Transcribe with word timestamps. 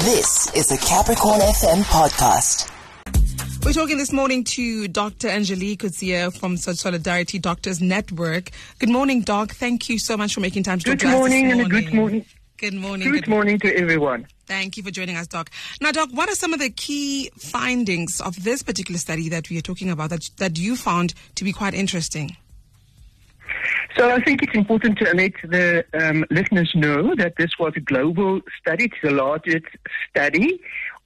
This 0.00 0.50
is 0.54 0.70
a 0.72 0.78
Capricorn 0.78 1.40
FM 1.40 1.82
podcast. 1.82 2.70
We're 3.64 3.72
talking 3.72 3.98
this 3.98 4.12
morning 4.12 4.44
to 4.44 4.88
Dr. 4.88 5.28
Angelique 5.28 5.82
Coetzee 5.82 6.34
from 6.38 6.56
Solidarity 6.56 7.38
Doctors 7.38 7.80
Network. 7.80 8.50
Good 8.78 8.88
morning, 8.88 9.20
Doc. 9.20 9.52
Thank 9.52 9.88
you 9.88 9.98
so 9.98 10.16
much 10.16 10.34
for 10.34 10.40
making 10.40 10.62
time 10.62 10.78
to 10.78 10.84
Good 10.84 11.00
talk 11.00 11.10
to 11.12 11.16
morning 11.18 11.46
us 11.52 11.52
this 11.52 11.52
and 11.52 11.60
a 11.60 11.68
morning. 11.68 11.84
good 11.84 11.94
morning. 11.94 12.24
Good 12.56 12.74
morning. 12.74 13.10
Good 13.12 13.28
morning 13.28 13.58
to 13.60 13.76
everyone. 13.76 14.26
Thank 14.46 14.76
you 14.76 14.82
for 14.82 14.90
joining 14.90 15.16
us, 15.16 15.26
Doc. 15.26 15.50
Now, 15.80 15.92
Doc, 15.92 16.08
what 16.12 16.28
are 16.28 16.34
some 16.34 16.52
of 16.54 16.60
the 16.60 16.70
key 16.70 17.30
findings 17.36 18.20
of 18.20 18.42
this 18.42 18.62
particular 18.62 18.98
study 18.98 19.28
that 19.28 19.50
we 19.50 19.58
are 19.58 19.62
talking 19.62 19.90
about 19.90 20.10
that, 20.10 20.30
that 20.38 20.58
you 20.58 20.76
found 20.76 21.14
to 21.34 21.44
be 21.44 21.52
quite 21.52 21.74
interesting? 21.74 22.36
So 23.96 24.08
I 24.08 24.20
think 24.22 24.42
it's 24.42 24.54
important 24.54 24.98
to 24.98 25.04
let 25.14 25.32
the 25.42 25.84
um, 25.94 26.24
listeners 26.30 26.70
know 26.74 27.14
that 27.16 27.34
this 27.36 27.58
was 27.58 27.72
a 27.76 27.80
global 27.80 28.40
study. 28.60 28.84
It's 28.84 28.94
the 29.02 29.10
largest 29.10 29.66
study. 30.08 30.60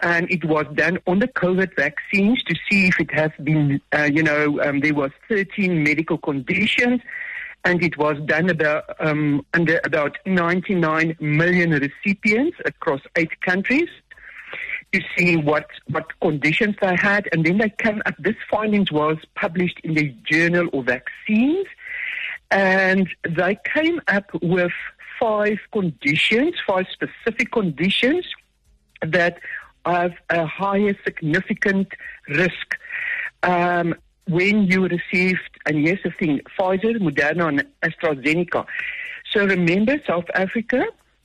And 0.00 0.30
it 0.30 0.44
was 0.46 0.64
done 0.74 0.98
on 1.06 1.18
the 1.18 1.28
COVID 1.28 1.76
vaccines 1.76 2.42
to 2.44 2.54
see 2.70 2.86
if 2.86 2.98
it 2.98 3.12
has 3.12 3.30
been, 3.42 3.82
uh, 3.92 4.08
you 4.10 4.22
know, 4.22 4.60
um, 4.62 4.80
there 4.80 4.94
was 4.94 5.10
13 5.28 5.82
medical 5.82 6.16
conditions, 6.16 7.02
and 7.66 7.82
it 7.84 7.98
was 7.98 8.16
done 8.24 8.48
about 8.48 8.84
um, 8.98 9.44
under 9.52 9.78
about 9.84 10.16
99 10.24 11.16
million 11.20 11.72
recipients 11.72 12.56
across 12.64 13.02
eight 13.16 13.38
countries 13.42 13.90
to 14.92 15.00
see 15.16 15.36
what 15.36 15.66
what 15.88 16.18
conditions 16.20 16.76
they 16.80 16.96
had, 16.96 17.28
and 17.32 17.44
then 17.44 17.58
they 17.58 17.68
came 17.78 18.02
up. 18.06 18.14
This 18.18 18.36
findings 18.50 18.90
was 18.90 19.18
published 19.34 19.80
in 19.84 19.94
the 19.94 20.14
Journal 20.24 20.68
of 20.72 20.86
Vaccines, 20.86 21.66
and 22.50 23.08
they 23.28 23.58
came 23.74 24.00
up 24.08 24.30
with 24.42 24.72
five 25.18 25.58
conditions, 25.72 26.54
five 26.66 26.86
specific 26.92 27.52
conditions 27.52 28.26
that 29.02 29.38
have 29.84 30.12
a 30.30 30.46
higher 30.46 30.96
significant 31.04 31.88
risk 32.28 32.76
um, 33.42 33.94
when 34.28 34.64
you 34.64 34.86
received, 34.86 35.50
and 35.66 35.86
here's 35.86 36.02
the 36.02 36.10
thing, 36.10 36.40
Pfizer, 36.58 36.96
Moderna, 36.98 37.48
and 37.48 37.66
AstraZeneca. 37.82 38.66
So 39.32 39.46
remember, 39.46 40.00
South 40.06 40.26
Africa, 40.34 40.84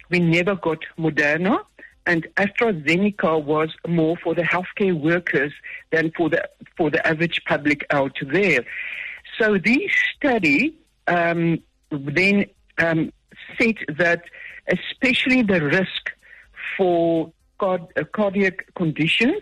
we 0.10 0.20
never 0.20 0.56
got 0.56 0.80
Moderna, 0.98 1.60
and 2.06 2.28
AstraZeneca 2.36 3.44
was 3.44 3.70
more 3.88 4.16
for 4.17 4.36
the 4.36 4.44
healthcare 4.44 5.00
workers 5.00 5.52
than 5.92 6.12
for 6.12 6.30
the 6.30 6.48
for 6.78 6.89
the 6.89 7.06
average 7.06 7.42
public 7.45 7.86
out 7.89 8.16
there. 8.22 8.64
So 9.39 9.58
this 9.58 9.92
study 10.16 10.76
um, 11.08 11.59
then 11.92 12.45
um, 12.78 13.11
said 13.58 13.75
that 13.98 14.23
especially 14.67 15.42
the 15.44 15.61
risk 15.64 16.11
for 16.78 17.31
card- 17.59 17.88
uh, 17.95 18.03
cardiac 18.14 18.73
conditions, 18.75 19.42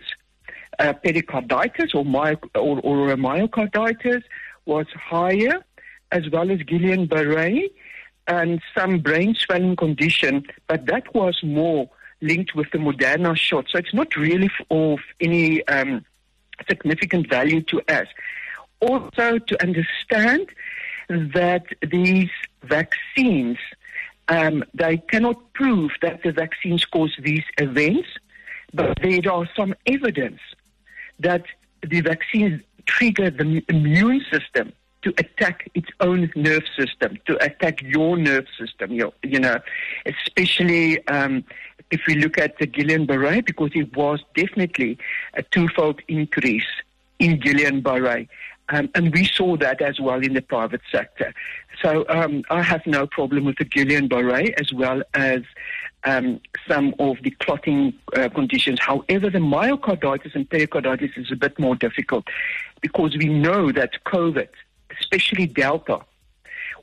uh, 0.78 0.92
pericarditis 0.92 1.94
or, 1.94 2.04
my- 2.04 2.36
or, 2.54 2.80
or 2.80 3.08
myocarditis 3.16 4.22
was 4.66 4.86
higher, 4.94 5.64
as 6.12 6.28
well 6.30 6.50
as 6.50 6.58
Guillain-Barré 6.60 7.70
and 8.26 8.60
some 8.76 9.00
brain 9.00 9.34
swelling 9.34 9.76
condition, 9.76 10.44
but 10.66 10.86
that 10.86 11.14
was 11.14 11.38
more 11.42 11.90
linked 12.20 12.54
with 12.54 12.70
the 12.72 12.78
Moderna 12.78 13.36
shot. 13.36 13.66
So 13.70 13.78
it's 13.78 13.92
not 13.92 14.16
really 14.16 14.50
of 14.70 15.00
any 15.20 15.66
um, 15.68 16.04
significant 16.68 17.28
value 17.28 17.60
to 17.62 17.82
us. 17.88 18.06
Also, 18.80 19.38
to 19.38 19.62
understand 19.62 20.48
that 21.08 21.66
these 21.82 22.30
vaccines, 22.62 23.58
um, 24.28 24.64
they 24.74 24.98
cannot 24.98 25.52
prove 25.52 25.92
that 26.02 26.22
the 26.22 26.32
vaccines 26.32 26.84
cause 26.84 27.14
these 27.18 27.44
events, 27.58 28.08
but 28.72 28.98
there 29.02 29.32
are 29.32 29.48
some 29.56 29.74
evidence 29.86 30.40
that 31.20 31.44
the 31.82 32.00
vaccines 32.00 32.60
trigger 32.86 33.30
the 33.30 33.64
immune 33.68 34.24
system 34.30 34.72
to 35.02 35.12
attack 35.18 35.70
its 35.74 35.88
own 36.00 36.32
nerve 36.34 36.64
system, 36.76 37.18
to 37.26 37.36
attack 37.44 37.82
your 37.82 38.16
nerve 38.16 38.46
system, 38.58 38.90
you, 38.92 39.38
know, 39.38 39.60
especially 40.06 41.06
um, 41.08 41.44
if 41.90 42.00
we 42.06 42.14
look 42.14 42.38
at 42.38 42.58
the 42.58 42.66
Guillain-Barré, 42.66 43.44
because 43.44 43.70
it 43.74 43.94
was 43.94 44.20
definitely 44.34 44.98
a 45.34 45.42
twofold 45.42 46.00
increase 46.08 46.66
in 47.18 47.38
Guillain-Barré. 47.38 48.28
Um, 48.70 48.88
and 48.94 49.12
we 49.12 49.24
saw 49.26 49.56
that 49.58 49.82
as 49.82 50.00
well 50.00 50.20
in 50.22 50.32
the 50.32 50.40
private 50.40 50.80
sector. 50.90 51.34
So 51.82 52.06
um, 52.08 52.44
I 52.50 52.62
have 52.62 52.86
no 52.86 53.06
problem 53.06 53.44
with 53.44 53.56
the 53.58 53.66
Guillain-Barré 53.66 54.54
as 54.58 54.72
well 54.72 55.02
as 55.12 55.42
um, 56.04 56.40
some 56.66 56.94
of 56.98 57.16
the 57.22 57.30
clotting 57.30 57.94
uh, 58.16 58.28
conditions. 58.28 58.78
However, 58.80 59.30
the 59.30 59.38
myocarditis 59.38 60.34
and 60.34 60.48
pericarditis 60.48 61.10
is 61.16 61.30
a 61.30 61.36
bit 61.36 61.58
more 61.58 61.76
difficult 61.76 62.24
because 62.80 63.16
we 63.16 63.28
know 63.28 63.72
that 63.72 63.92
COVID, 64.06 64.48
especially 64.98 65.46
Delta, 65.46 66.00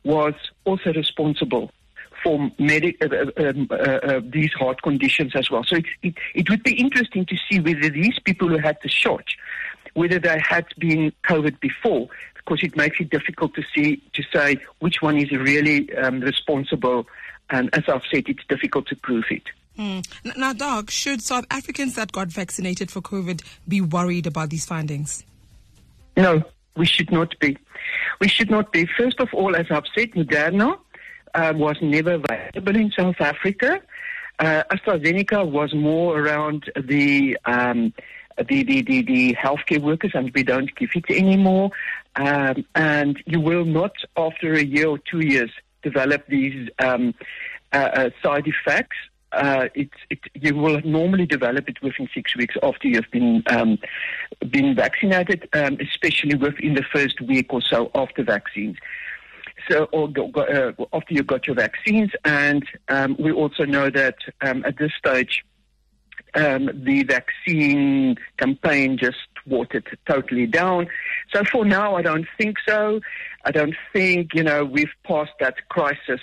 was 0.03 0.34
also 0.66 0.94
responsible 0.94 1.72
for 2.24 2.52
uh, 2.59 2.63
uh, 2.68 3.31
um, 3.38 3.68
uh, 3.72 3.75
uh, 3.75 4.22
these 4.24 4.52
heart 4.53 4.81
conditions 4.81 5.31
as 5.36 5.50
well. 5.50 5.63
So 5.63 5.78
it, 5.78 5.86
it, 6.03 6.13
it 6.36 6.50
would 6.50 6.63
be 6.63 6.74
interesting 6.74 7.25
to 7.25 7.36
see 7.50 7.59
whether 7.59 7.90
these 7.90 8.19
people 8.19 8.48
who 8.48 8.58
had 8.58 8.78
the 8.84 8.90
shot, 8.90 9.24
whether 9.94 10.19
they 10.19 10.40
had 10.40 10.66
been 10.78 11.12
COVID 11.28 11.59
before, 11.59 12.07
because 12.35 12.63
it 12.63 12.75
makes 12.75 13.00
it 13.00 13.09
difficult 13.09 13.53
to 13.56 13.63
see 13.74 14.02
to 14.13 14.24
say 14.34 14.57
which 14.79 15.02
one 15.02 15.18
is 15.18 15.31
really 15.31 15.94
um, 15.96 16.19
responsible. 16.22 17.07
And 17.50 17.69
as 17.74 17.84
I've 17.88 18.03
said, 18.12 18.24
it's 18.28 18.46
difficult 18.47 18.88
to 18.88 18.96
prove 18.96 19.25
it. 19.30 19.44
N- 19.78 20.01
Now, 20.38 20.53
Doc, 20.53 20.90
should 20.90 21.22
South 21.22 21.46
Africans 21.51 21.96
that 21.96 22.12
got 22.12 22.28
vaccinated 22.30 22.90
for 22.91 23.01
COVID 23.01 23.41
be 23.68 23.81
worried 23.81 24.28
about 24.28 24.50
these 24.50 24.66
findings? 24.66 25.24
No, 26.16 26.44
we 26.75 26.85
should 26.85 27.12
not 27.12 27.38
be. 27.40 27.57
We 28.19 28.28
should 28.28 28.50
not 28.50 28.72
be. 28.72 28.85
First 28.97 29.19
of 29.19 29.30
all, 29.34 29.56
as 29.56 29.66
I've 29.72 29.85
said, 29.96 30.12
Moderna 30.12 30.78
uh, 31.34 31.53
was 31.56 31.78
never 31.81 32.13
available 32.13 32.75
in 32.75 32.91
South 32.91 33.19
Africa. 33.19 33.81
Uh, 34.40 34.63
AstraZeneca 34.72 35.50
was 35.50 35.74
more 35.74 36.19
around 36.19 36.72
the, 36.75 37.38
um, 37.46 37.94
the, 38.38 38.64
the, 38.64 38.81
the, 38.81 39.02
the 39.02 39.36
healthcare 39.36 39.81
workers, 39.81 40.12
and 40.14 40.31
we 40.34 40.44
don't 40.44 40.74
give 40.75 40.90
it 40.96 41.09
anymore. 41.09 41.72
Um, 42.16 42.66
and 42.75 43.22
you 43.25 43.40
will 43.40 43.66
not, 43.66 43.94
after 44.18 44.53
a 44.53 44.64
year 44.64 44.88
or 44.88 44.97
two 44.97 45.22
years, 45.22 45.52
develop 45.81 46.28
these 46.28 46.69
um, 46.80 47.14
uh, 47.74 47.78
uh, 47.78 48.09
side 48.22 48.47
effects. 48.47 48.97
Uh, 49.31 49.69
it, 49.74 49.90
it, 50.09 50.19
you 50.34 50.53
will 50.53 50.81
normally 50.81 51.25
develop 51.25 51.69
it 51.69 51.81
within 51.81 52.09
six 52.14 52.36
weeks 52.36 52.56
after 52.62 52.90
you've 52.90 53.09
been 53.12 53.42
um, 53.47 53.78
been 54.50 54.75
vaccinated, 54.75 55.48
um, 55.53 55.78
especially 55.80 56.36
within 56.36 56.74
the 56.74 56.84
first 56.94 57.22
week 57.22 57.53
or 57.53 57.62
so 57.62 57.90
after 57.96 58.24
vaccines. 58.24 58.75
So, 59.69 59.86
or 59.94 60.09
go, 60.09 60.28
go, 60.28 60.42
uh, 60.42 60.86
after 60.92 61.13
you 61.13 61.24
got 61.24 61.48
your 61.48 61.56
vaccines, 61.56 62.12
and 62.25 62.68
um, 62.90 63.16
we 63.19 63.31
also 63.31 63.63
know 63.63 63.90
that 63.90 64.16
um, 64.42 64.66
at 64.66 64.78
this 64.78 64.92
stage, 64.98 65.46
um, 66.36 66.69
the 66.74 67.03
vaccine 67.03 68.18
campaign 68.38 68.97
just 68.97 69.18
watered 69.46 69.86
totally 70.08 70.47
down. 70.47 70.88
So 71.34 71.44
for 71.44 71.66
now, 71.66 71.96
I 71.96 72.02
don't 72.02 72.28
think 72.38 72.58
so. 72.68 73.02
I 73.44 73.52
don't 73.52 73.75
think 73.94 74.34
you 74.34 74.44
know 74.44 74.64
we've 74.64 74.94
passed 75.03 75.34
that 75.40 75.68
crisis. 75.69 76.22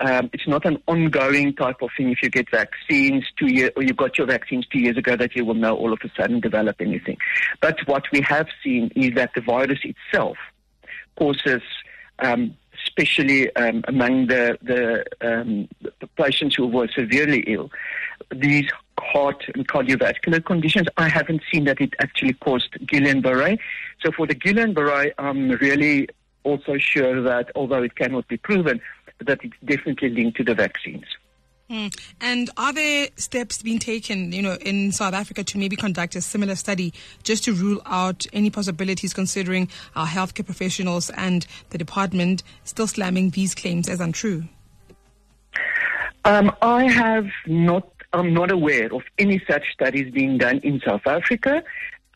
Um, 0.00 0.28
it's 0.32 0.48
not 0.48 0.64
an 0.64 0.82
ongoing 0.88 1.54
type 1.54 1.80
of 1.80 1.90
thing. 1.96 2.10
If 2.10 2.22
you 2.22 2.28
get 2.28 2.50
vaccines 2.50 3.24
two 3.38 3.46
years, 3.46 3.70
or 3.76 3.82
you 3.82 3.92
got 3.92 4.18
your 4.18 4.26
vaccines 4.26 4.66
two 4.66 4.80
years 4.80 4.96
ago, 4.96 5.16
that 5.16 5.36
you 5.36 5.44
will 5.44 5.54
now 5.54 5.74
all 5.74 5.92
of 5.92 6.00
a 6.02 6.10
sudden 6.20 6.40
develop 6.40 6.80
anything. 6.80 7.16
But 7.60 7.78
what 7.86 8.04
we 8.12 8.20
have 8.22 8.48
seen 8.62 8.90
is 8.96 9.14
that 9.14 9.30
the 9.34 9.40
virus 9.40 9.78
itself 9.84 10.36
causes, 11.16 11.62
um, 12.18 12.56
especially 12.86 13.54
um, 13.54 13.84
among 13.86 14.26
the 14.26 14.58
the, 14.62 15.04
um, 15.20 15.68
the 15.82 16.06
patients 16.16 16.56
who 16.56 16.66
were 16.66 16.88
severely 16.88 17.44
ill, 17.46 17.70
these 18.34 18.68
heart 19.14 19.44
and 19.54 19.66
cardiovascular 19.68 20.44
conditions. 20.44 20.86
I 20.96 21.08
haven't 21.08 21.42
seen 21.50 21.64
that 21.64 21.80
it 21.80 21.94
actually 22.00 22.34
caused 22.34 22.72
Guillain-Barré. 22.90 23.58
So 24.02 24.10
for 24.10 24.26
the 24.26 24.34
Guillain-Barré, 24.34 25.12
I'm 25.18 25.50
really 25.50 26.08
also 26.42 26.76
sure 26.78 27.22
that 27.22 27.50
although 27.54 27.82
it 27.82 27.94
cannot 27.94 28.26
be 28.28 28.36
proven, 28.36 28.80
that 29.20 29.38
it's 29.44 29.56
definitely 29.64 30.10
linked 30.10 30.36
to 30.38 30.44
the 30.44 30.54
vaccines. 30.54 31.04
Hmm. 31.70 31.86
And 32.20 32.50
are 32.58 32.74
there 32.74 33.08
steps 33.16 33.62
being 33.62 33.78
taken, 33.78 34.32
you 34.32 34.42
know, 34.42 34.56
in 34.60 34.92
South 34.92 35.14
Africa 35.14 35.42
to 35.44 35.58
maybe 35.58 35.76
conduct 35.76 36.14
a 36.14 36.20
similar 36.20 36.56
study 36.56 36.92
just 37.22 37.44
to 37.44 37.54
rule 37.54 37.80
out 37.86 38.26
any 38.34 38.50
possibilities 38.50 39.14
considering 39.14 39.70
our 39.96 40.06
healthcare 40.06 40.44
professionals 40.44 41.10
and 41.16 41.46
the 41.70 41.78
department 41.78 42.42
still 42.64 42.86
slamming 42.86 43.30
these 43.30 43.54
claims 43.54 43.88
as 43.88 44.00
untrue? 44.00 44.44
Um, 46.26 46.52
I 46.60 46.90
have 46.90 47.28
not, 47.46 47.93
I'm 48.14 48.32
not 48.32 48.52
aware 48.52 48.94
of 48.94 49.02
any 49.18 49.42
such 49.48 49.64
studies 49.72 50.12
being 50.12 50.38
done 50.38 50.58
in 50.58 50.80
South 50.86 51.06
Africa. 51.06 51.64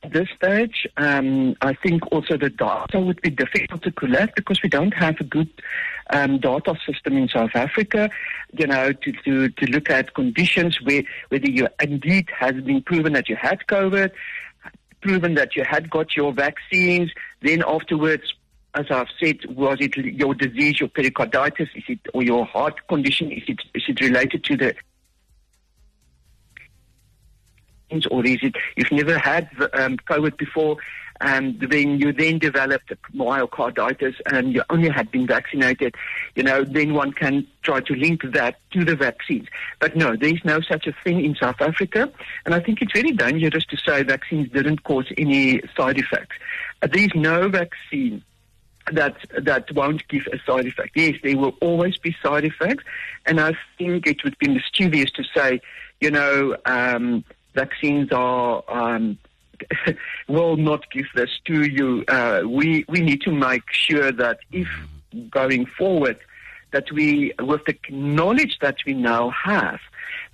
at 0.05 0.13
this 0.13 0.29
stage. 0.37 0.87
Um, 0.97 1.57
I 1.61 1.75
think 1.75 2.07
also 2.13 2.37
the 2.37 2.51
data 2.51 3.01
would 3.01 3.21
be 3.21 3.31
difficult 3.31 3.83
to 3.83 3.91
collect 3.91 4.37
because 4.37 4.63
we 4.63 4.69
don't 4.69 4.95
have 4.95 5.17
a 5.19 5.25
good 5.25 5.51
um, 6.11 6.39
data 6.39 6.77
system 6.87 7.17
in 7.17 7.29
South 7.29 7.51
Africa, 7.55 8.09
you 8.53 8.69
know, 8.69 8.93
to, 8.93 9.13
to, 9.25 9.49
to 9.49 9.67
look 9.67 9.91
at 9.91 10.15
conditions 10.15 10.79
where 10.83 11.03
whether 11.31 11.51
you 11.51 11.67
indeed 11.83 12.29
has 12.39 12.55
been 12.63 12.81
proven 12.83 13.13
that 13.15 13.29
you 13.29 13.35
had 13.35 13.59
COVID, 13.69 14.13
proven 15.01 15.35
that 15.35 15.57
you 15.57 15.65
had 15.65 15.91
got 15.91 16.17
your 16.17 16.33
vaccines, 16.33 17.11
then 17.43 17.65
afterwards 17.67 18.35
as 18.75 18.87
I've 18.91 19.09
said, 19.19 19.39
was 19.47 19.79
it 19.81 19.97
your 19.97 20.35
disease, 20.35 20.79
your 20.79 20.91
pericarditis, 20.91 21.71
is 21.75 21.85
it 21.89 22.01
or 22.15 22.23
your 22.23 22.45
heart 22.45 22.87
condition? 22.87 23.33
Is 23.33 23.43
it 23.49 23.59
is 23.75 23.83
it 23.89 24.01
related 24.01 24.45
to 24.45 24.57
the 24.57 24.75
or 28.11 28.25
is 28.25 28.39
it 28.43 28.57
you've 28.77 28.93
never 28.93 29.19
had 29.19 29.49
um, 29.75 29.97
COVID 29.99 30.37
before, 30.37 30.77
and 31.21 31.59
then 31.61 31.99
you 31.99 32.13
then 32.13 32.39
developed 32.39 32.93
myocarditis 33.15 34.15
and 34.33 34.55
you 34.55 34.63
only 34.71 34.89
had 34.89 35.11
been 35.11 35.27
vaccinated, 35.27 35.95
you 36.37 36.43
know, 36.43 36.65
then 36.65 36.95
one 36.95 37.13
can 37.13 37.47
try 37.63 37.81
to 37.81 37.95
link 37.95 38.23
that 38.33 38.57
to 38.71 38.85
the 38.85 38.95
vaccines. 38.95 39.49
But 39.81 39.97
no, 39.97 40.17
there's 40.17 40.45
no 40.45 40.61
such 40.61 40.87
a 40.87 40.95
thing 41.05 41.25
in 41.25 41.35
South 41.35 41.61
Africa, 41.61 42.11
and 42.45 42.55
I 42.55 42.61
think 42.61 42.83
it's 42.83 42.93
very 42.93 43.13
dangerous 43.13 43.65
to 43.67 43.77
say 43.77 44.03
vaccines 44.03 44.51
didn't 44.51 44.85
cause 44.85 45.07
any 45.17 45.61
side 45.77 45.99
effects. 45.99 46.37
Uh, 46.83 46.89
there's 46.93 47.15
no 47.15 47.49
vaccine 47.49 48.23
that 48.93 49.17
that 49.39 49.71
won't 49.73 50.07
give 50.09 50.27
a 50.33 50.39
side 50.47 50.67
effect. 50.67 50.91
Yes, 50.95 51.17
there 51.23 51.37
will 51.37 51.57
always 51.61 51.99
be 51.99 52.17
side 52.23 52.45
effects, 52.45 52.85
and 53.27 53.41
I 53.41 53.55
think 53.77 54.07
it 54.07 54.23
would 54.25 54.39
be 54.39 54.49
mischievous 54.49 55.11
to 55.13 55.25
say, 55.35 55.61
you 56.01 56.11
know, 56.11 56.57
um, 56.65 57.25
vaccines 57.63 58.09
are 58.13 58.63
um, 58.69 59.19
will 60.29 60.57
not 60.57 60.91
give 60.91 61.07
this 61.15 61.31
to 61.47 61.65
you. 61.65 62.05
Uh, 62.09 62.43
we 62.47 62.85
we 62.89 63.01
need 63.01 63.21
to 63.23 63.33
make 63.33 63.67
sure 63.73 64.13
that 64.13 64.39
if 64.53 64.69
going 65.31 65.67
forward, 65.67 66.19
that 66.71 66.91
we 66.93 67.33
with 67.41 67.65
the 67.65 67.77
knowledge 67.91 68.59
that 68.61 68.77
we 68.87 68.95
now 68.95 69.31
have, 69.31 69.81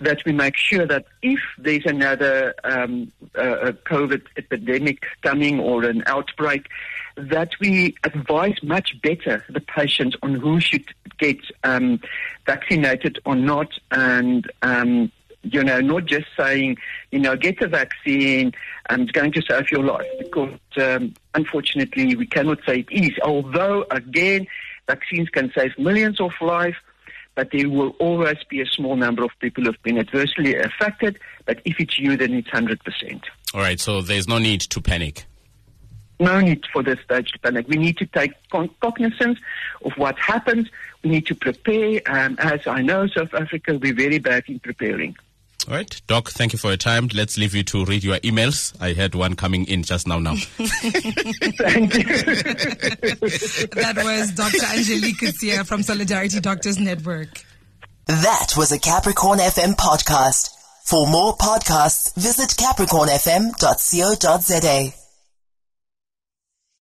that 0.00 0.18
we 0.26 0.32
make 0.32 0.56
sure 0.56 0.86
that 0.86 1.06
if 1.22 1.40
there's 1.58 1.86
another 1.86 2.54
um, 2.64 3.10
uh, 3.34 3.72
COVID 3.92 4.22
epidemic 4.36 4.98
coming 5.22 5.60
or 5.60 5.84
an 5.84 6.02
outbreak, 6.06 6.68
that 7.16 7.52
we 7.60 7.94
advise 8.02 8.58
much 8.62 9.00
better 9.02 9.44
the 9.48 9.60
patients 9.60 10.16
on 10.22 10.34
who 10.34 10.60
should 10.60 10.86
get 11.18 11.38
um, 11.62 12.00
vaccinated 12.44 13.18
or 13.24 13.36
not, 13.36 13.70
and 13.90 14.50
um, 14.62 15.10
you 15.44 15.62
know, 15.62 15.80
not 15.80 16.06
just 16.06 16.26
saying, 16.36 16.76
you 17.10 17.18
know, 17.18 17.36
get 17.36 17.60
the 17.60 17.68
vaccine 17.68 18.52
and 18.88 19.02
it's 19.02 19.12
going 19.12 19.32
to 19.32 19.42
save 19.48 19.70
your 19.70 19.82
life, 19.82 20.06
because 20.18 20.58
um, 20.76 21.14
unfortunately 21.34 22.16
we 22.16 22.26
cannot 22.26 22.58
say 22.66 22.80
it 22.88 22.90
is. 22.90 23.12
Although 23.22 23.84
again, 23.90 24.46
vaccines 24.86 25.28
can 25.28 25.52
save 25.54 25.78
millions 25.78 26.20
of 26.20 26.32
lives 26.40 26.76
but 27.34 27.50
there 27.50 27.68
will 27.68 27.90
always 27.98 28.36
be 28.48 28.60
a 28.60 28.66
small 28.66 28.96
number 28.96 29.24
of 29.24 29.30
people 29.40 29.64
who 29.64 29.72
have 29.72 29.82
been 29.82 29.98
adversely 29.98 30.56
affected. 30.56 31.18
But 31.46 31.60
if 31.64 31.80
it's 31.80 31.98
you, 31.98 32.16
then 32.16 32.32
it's 32.34 32.48
100%. 32.48 33.22
All 33.52 33.60
right, 33.60 33.78
so 33.80 34.00
there's 34.02 34.28
no 34.28 34.38
need 34.38 34.60
to 34.62 34.80
panic. 34.80 35.24
No 36.20 36.40
need 36.40 36.64
for 36.72 36.82
this 36.82 37.00
stage 37.00 37.32
to 37.32 37.38
panic. 37.40 37.66
We 37.68 37.76
need 37.76 37.96
to 37.98 38.06
take 38.06 38.32
cognizance 38.50 39.38
of 39.84 39.92
what 39.96 40.16
happens. 40.18 40.68
We 41.02 41.10
need 41.10 41.26
to 41.26 41.34
prepare. 41.34 42.00
Um, 42.06 42.36
as 42.38 42.66
I 42.66 42.82
know, 42.82 43.08
South 43.08 43.34
Africa, 43.34 43.78
we're 43.78 43.94
very 43.94 44.18
bad 44.18 44.44
in 44.46 44.60
preparing. 44.60 45.16
All 45.66 45.74
right, 45.74 46.02
Doc, 46.06 46.28
thank 46.28 46.52
you 46.52 46.58
for 46.58 46.68
your 46.68 46.76
time. 46.76 47.08
Let's 47.14 47.38
leave 47.38 47.54
you 47.54 47.62
to 47.64 47.86
read 47.86 48.04
your 48.04 48.18
emails. 48.18 48.74
I 48.82 48.92
had 48.92 49.14
one 49.14 49.34
coming 49.34 49.64
in 49.64 49.82
just 49.82 50.06
now. 50.06 50.18
Now, 50.18 50.34
thank 50.36 51.94
you. 51.94 52.04
that 53.72 53.94
was 54.04 54.32
Dr. 54.32 54.62
Angelique 54.76 55.20
Coetzee 55.20 55.66
from 55.66 55.82
Solidarity 55.82 56.40
Doctors 56.40 56.78
Network. 56.78 57.42
That 58.06 58.52
was 58.58 58.72
a 58.72 58.78
Capricorn 58.78 59.38
FM 59.38 59.74
podcast. 59.76 60.50
For 60.84 61.06
more 61.06 61.34
podcasts, 61.38 62.14
visit 62.14 62.50
capricornfm.co.za. 62.50 65.03